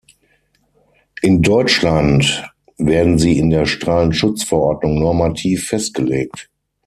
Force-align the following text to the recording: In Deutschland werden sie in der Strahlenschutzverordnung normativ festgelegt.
In 1.21 1.43
Deutschland 1.43 2.49
werden 2.79 3.19
sie 3.19 3.37
in 3.37 3.51
der 3.51 3.67
Strahlenschutzverordnung 3.67 4.99
normativ 4.99 5.67
festgelegt. 5.67 6.49